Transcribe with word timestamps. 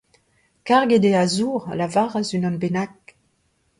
Karget 0.67 1.03
eo 1.09 1.15
a 1.23 1.25
zour! 1.35 1.61
a 1.67 1.73
lavaras 1.79 2.29
unan 2.37 2.57
bennak. 2.61 2.97